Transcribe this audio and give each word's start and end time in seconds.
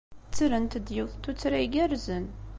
Ttrent-d 0.29 0.87
yiwet 0.95 1.13
n 1.17 1.21
tuttra 1.23 1.57
igerrzen. 1.65 2.25